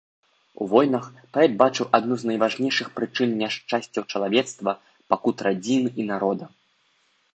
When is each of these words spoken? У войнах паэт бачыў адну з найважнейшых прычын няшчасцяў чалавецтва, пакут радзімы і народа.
У 0.63 0.67
войнах 0.69 1.03
паэт 1.37 1.51
бачыў 1.61 1.85
адну 1.97 2.17
з 2.21 2.29
найважнейшых 2.31 2.87
прычын 2.97 3.37
няшчасцяў 3.43 4.03
чалавецтва, 4.11 4.71
пакут 5.15 5.37
радзімы 5.49 5.89
і 6.03 6.11
народа. 6.13 6.45